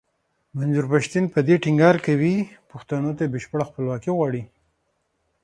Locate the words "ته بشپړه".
3.17-3.63